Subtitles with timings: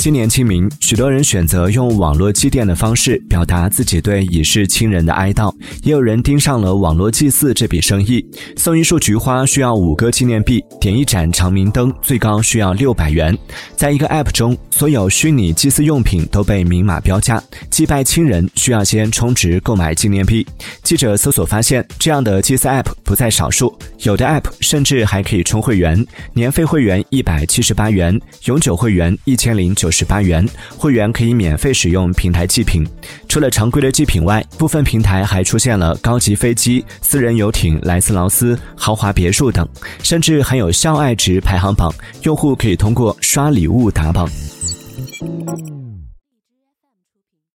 [0.00, 8.24] 今年清明，许多人选择用网络祭奠的方式表达自己对已逝亲人的哀悼，也有人盯上了网络祭祀这笔生意。
[8.56, 13.36] 送一束菊花需要五个纪念币，点一盏长明灯最高需要六百元。
[13.76, 20.46] 在一个 App 中，所有虚拟祭祀用品都被明码标价，祭拜亲人需要先充值购买纪念币。
[20.82, 29.89] 记者搜索发现，这样的祭祀 App 不在少数，有的 App 甚至还可以充会员，年费会员一百七十八元，永久会员一千零九。
[29.90, 30.46] 十八元，
[30.76, 32.86] 会员可以免费使用平台祭品。
[33.28, 39.68] 除了常规的祭品外，部分平台还出现了高级飞机、私人游艇、莱斯劳斯、豪华别墅等，
[40.02, 41.92] 甚至还有校爱值排行榜，
[42.22, 44.28] 用户可以通过刷礼物打榜。